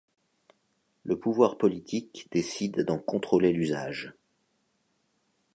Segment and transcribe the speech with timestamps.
[1.05, 4.15] Le pouvoir politique décide d'en contrôler l'usage.